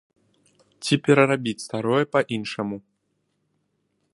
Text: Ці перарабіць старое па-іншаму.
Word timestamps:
Ці 0.85 0.93
перарабіць 1.07 1.63
старое 1.65 2.01
па-іншаму. 2.17 2.77